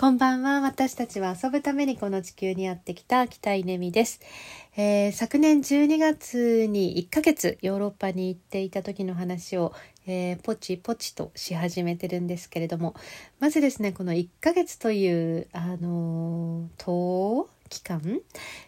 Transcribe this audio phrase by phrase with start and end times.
[0.00, 0.62] こんばんは。
[0.62, 4.22] 私たちは遊ぶためにこの地球にやってきた北井ねみです、
[4.74, 9.74] えー、昨年12月に1ヶ月ヨーロッパに行っていた時の話を、
[10.06, 12.94] えー、ポチポチとし始めてるんですけれども、
[13.40, 18.20] まずですね、この1ヶ月という、あのー、期間、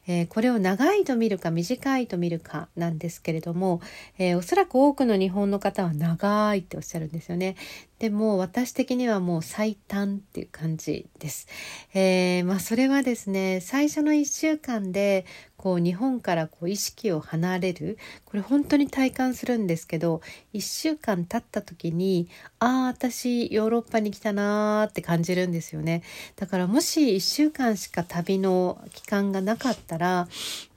[0.06, 3.80] えー、これを長いと見るか短いと見るかなんですけれども、
[4.18, 7.56] えー、おそらく多くの日本の方は長いっておっしゃるんですよね。
[8.02, 11.46] でも私的にはもう最短っていう感じです。
[11.94, 15.24] えー、まあそれはですね、最初の1週間で
[15.56, 20.20] こう日本からこう意識を離れる、これ本当に体感するんですけど、
[20.52, 22.28] 1週間経った時に、
[22.58, 26.02] ああ、私ヨーロッパに来たなーって感じるんですよね。
[26.34, 30.28] だからもし1週間しか旅の期間がなかったたら、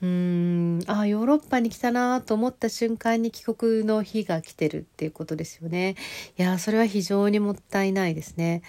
[0.02, 5.96] うーん、あ、ヨーロッパに来たなと思った瞬間に帰国の日が来てるっていうことですよね。
[6.38, 8.62] いや、それは非常にもったいないですね。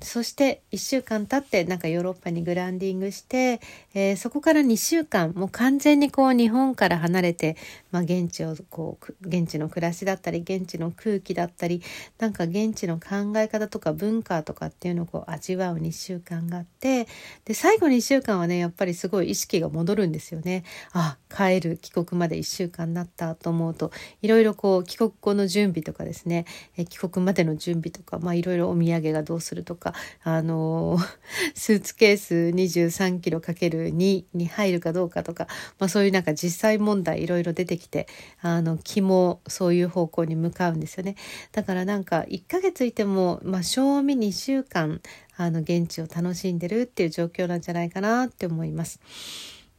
[0.00, 3.60] そして1週間経ってなんかヨーロッパにグランディングして、
[3.92, 7.58] えー、そこから2週間もう完全にこう日本から離れて、
[7.90, 11.82] まあ、現地をこう現地の暮らしだったり現地の空気だったり
[12.18, 17.06] なんか現地の考え方とか文化とかっていうのをこう味わう2週間があって
[17.44, 20.64] で最後2週間はねやっぱりすごい意識が戻るんですよね。
[20.92, 23.90] あ帰る帰国まで1週間になったと思うと
[24.22, 30.98] いろいろこう帰国後の準備とかですね、え帰国までの準備とか、まあ、いろいろお土産がどうするとか、あの
[31.54, 35.46] スーツケース23キロかける2に入るかどうかとか、
[35.78, 38.08] まあそういうなんか実際問題いろいろ出てきて、
[38.40, 41.16] あの、気もそういう方向に向かうんですよね。
[41.52, 45.02] だからなんか1ヶ月いても、まあ賞味2週間、
[45.36, 49.00] あの、現地を楽しんでるっていう状況なんじゃないかなって思います。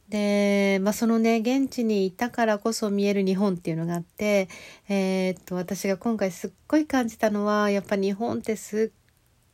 [0.08, 4.48] で、まあ、そのね、現地にいたからこそ見える日本っていうのがあって、
[4.88, 9.03] えー、っと、私が今回すっごい感じたのは、やっぱ日本ってすっ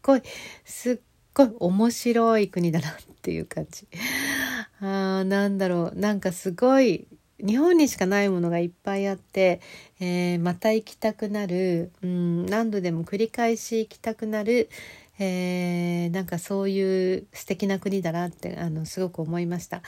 [0.02, 0.22] ごい
[0.64, 0.98] すっ
[1.34, 3.86] ごい面白い国だなっていう感じ。
[4.80, 5.98] あなんだろう。
[5.98, 7.06] なんかすごい
[7.44, 9.60] 日本にしかないものがいっぱいあって、
[9.98, 14.68] えー、また行きたくなる、うん、何度でも繰り返し行きたくなる、
[15.18, 19.82] えー、なんかそういう素敵な国だなってあのすごく思いました。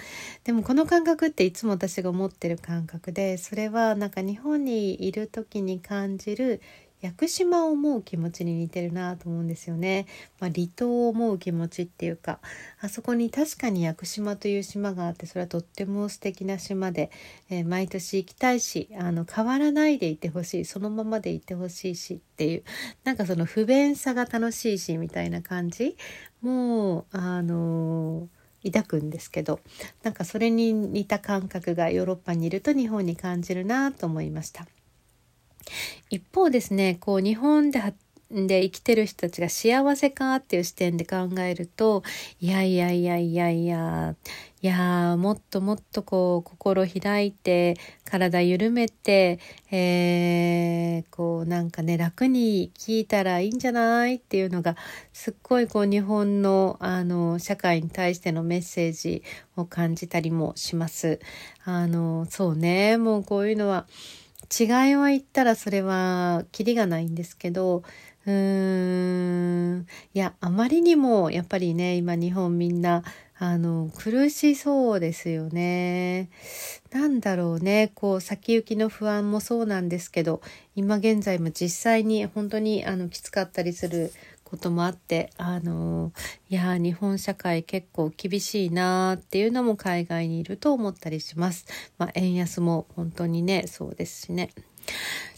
[0.44, 6.60] でもこの感覚っていつも私が思ってる感覚でそれはなんか日本にいる時に感じる
[7.02, 10.06] 屋久島を思う気持ちに似てるなと思うんですよね。
[10.40, 12.38] まあ、離島を思う気持ちっていうか
[12.80, 17.10] あそこに確かに屋久島という島があってそれはとっても素敵な島で、
[17.50, 22.62] えー、毎年行きたいしあの変わらないでいてほしいそのままでいてほしいしっていう
[23.04, 25.96] なんかその不便さが楽しいしみたいな感じ
[26.40, 29.58] もうあのー抱くんですけど
[30.04, 34.66] なんかそれに似た感覚がヨーロッパにいると日本に感じるなと思いました。
[36.10, 37.80] 一方ですねこう日本で
[38.32, 42.02] で生きてる人たちが幸せかっていう視点で考えると
[42.40, 44.16] いやいやいやいやいや
[44.62, 49.38] いやもっともっとこう心開いて体緩めて、
[49.70, 54.76] えー、こうなんかね楽に聞いたらいいんじゃないっていうのが
[55.12, 59.24] すっごいこう日本のあの社会に対してのメッセージ
[59.56, 61.18] を感じたりもします。
[61.64, 63.86] あのそうねもうこういうのは
[64.58, 67.82] 違いは言ったらそれはキリがないんですけど
[68.26, 73.02] うーんいやあまりにもやっぱりね今日本みんな
[73.38, 76.30] あの苦しそうですよね。
[76.92, 80.42] なんだろうねこう先行きの不安もそうなんですけど
[80.76, 84.12] 今現在も実際に本当にあのきつかったりする
[84.52, 86.12] こともあってあの
[86.50, 91.64] いや日本社会結構厳しいなーっていうのも海外にいると思ったりします。
[91.96, 94.50] まあ、円安も本当にねそうですしね。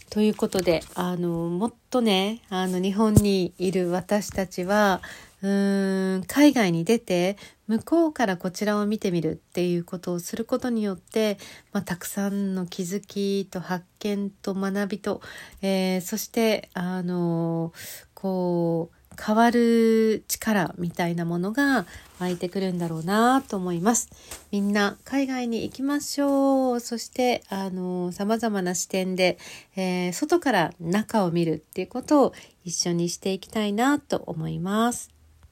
[0.09, 5.01] ということであのもっとねあの日本にいる私たちは
[5.41, 7.37] うーん海外に出て
[7.67, 11.37] 向こうからこちらを見てみるっていうことをすることによって、
[11.71, 15.21] まあ、たくさんの気づきと発見と学びと、
[15.61, 17.71] えー、そしてあの
[18.13, 21.85] こう変わる力みたいなものが
[22.19, 24.09] 湧いてくるんだろうなと思います。
[24.51, 26.79] みんな海外に行きましょう。
[26.79, 29.37] そして、あの、様々な視点で、
[29.75, 32.33] えー、外から中を見るっていうことを
[32.63, 35.14] 一緒にしていきたいなと思います。